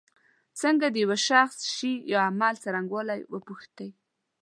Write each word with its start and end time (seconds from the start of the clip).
څنګه 0.61 0.85
د 0.89 0.95
یو 1.03 1.13
شخص 1.29 1.57
شي 1.75 1.93
یا 2.11 2.19
عمل 2.29 2.55
څرنګوالی 2.63 3.19
پوښتی. 3.47 3.89